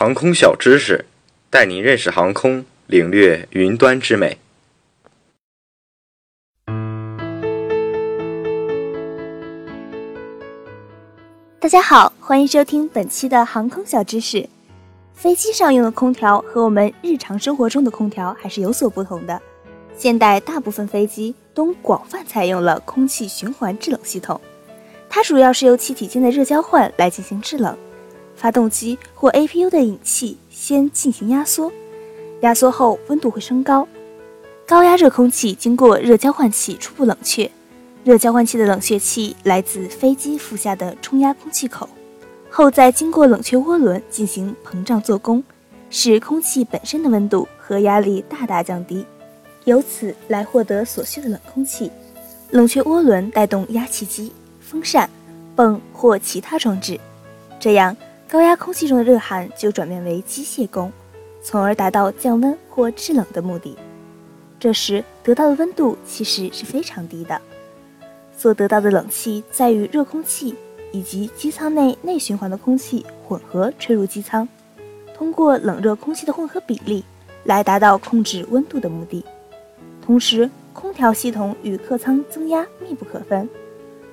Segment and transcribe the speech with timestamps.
[0.00, 1.06] 航空小知识，
[1.50, 4.38] 带您认识航空，领略云端之美。
[11.58, 14.48] 大家好，欢迎收听本期的航空小知识。
[15.14, 19.42] 飞机上用的空调和我们日常生活中的空调还是有所不同的。
[19.96, 24.40] 现代大部分飞机都广泛采用了空气循环制冷系统，
[25.08, 27.76] 它主要是由气体间的热交换来进行制冷。
[28.38, 31.72] 发动机或 APU 的引气先进行压缩，
[32.40, 33.86] 压缩后温度会升高，
[34.66, 37.50] 高压热空气经过热交换器初步冷却，
[38.04, 41.88] 热交换器的冷却器来自飞机腹下的冲压空气口，
[42.48, 45.42] 后再经过冷却涡轮进行膨胀做功，
[45.90, 49.04] 使空气本身的温度和压力大大降低。
[49.64, 51.90] 由此来获得所需的冷空气，
[52.52, 55.10] 冷却涡轮带动压气机、风扇、
[55.54, 56.98] 泵或其他装置，
[57.60, 57.94] 这样
[58.30, 60.92] 高压空气中的热含就转变为机械功，
[61.42, 63.74] 从而达到降温或制冷的目的。
[64.60, 67.40] 这时得到的温度其实是非常低的，
[68.36, 70.54] 所得到的冷气在与热空气
[70.92, 74.46] 以及机舱内内循环的空气混合吹入机舱，
[75.14, 77.02] 通过冷热空气的混合比例
[77.44, 79.24] 来达到控制温度的目的。
[80.02, 83.48] 同时，空调系统与客舱增压密不可分。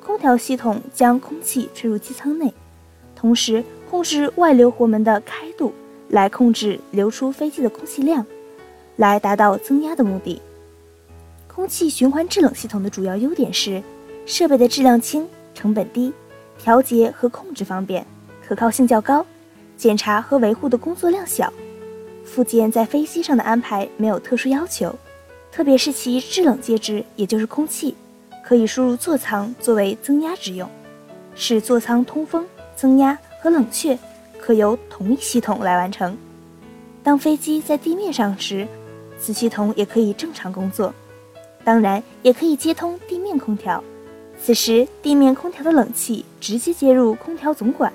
[0.00, 2.54] 空调系统将空气吹入机舱内，
[3.16, 5.72] 同时控制外流活门的开度，
[6.08, 8.26] 来控制流出飞机的空气量，
[8.96, 10.40] 来达到增压的目的。
[11.46, 13.82] 空气循环制冷系统的主要优点是：
[14.26, 16.12] 设备的质量轻、成本低、
[16.58, 18.04] 调节和控制方便、
[18.46, 19.24] 可靠性较高、
[19.76, 21.52] 检查和维护的工作量小。
[22.24, 24.94] 附件在飞机上的安排没有特殊要求。
[25.52, 27.94] 特别是其制冷介质，也就是空气，
[28.44, 30.68] 可以输入座舱作为增压之用，
[31.34, 33.98] 使座舱通风、增压和冷却
[34.38, 36.16] 可由同一系统来完成。
[37.02, 38.66] 当飞机在地面上时，
[39.18, 40.92] 此系统也可以正常工作，
[41.64, 43.82] 当然也可以接通地面空调。
[44.42, 47.92] 此时，地面空调的冷气直接接入空调总管，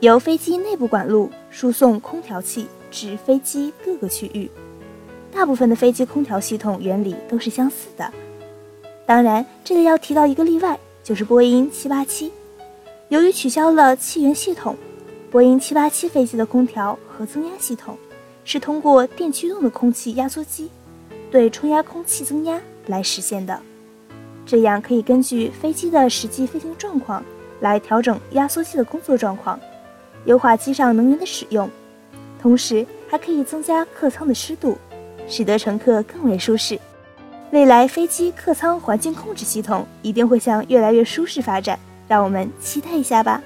[0.00, 4.50] 由飞机内部管路输送空调气至飞机各个区域。
[5.32, 8.12] 大部分的飞机空调系统原理都是相似的，
[9.06, 12.30] 当然，这里要提到一个例外，就是波音787。
[13.12, 14.74] 由于取消了气源系统，
[15.30, 17.94] 波音787飞机的空调和增压系统
[18.42, 20.70] 是通过电驱动的空气压缩机
[21.30, 23.60] 对冲压空气增压来实现的。
[24.46, 27.22] 这样可以根据飞机的实际飞行状况
[27.60, 29.60] 来调整压缩机的工作状况，
[30.24, 31.68] 优化机上能源的使用，
[32.40, 34.78] 同时还可以增加客舱的湿度。
[35.28, 36.80] 使得乘客更为舒适。
[37.50, 41.78] 未来飞机客舱环境控制系统一定会向越来越舒适发展，
[42.12, 43.42] 让我们期待一下吧。